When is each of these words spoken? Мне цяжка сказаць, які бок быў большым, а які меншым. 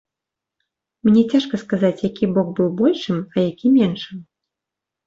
Мне 1.09 1.23
цяжка 1.35 1.59
сказаць, 1.65 2.05
які 2.09 2.25
бок 2.39 2.47
быў 2.61 2.69
большым, 2.81 3.17
а 3.35 3.49
які 3.49 3.67
меншым. 3.79 4.17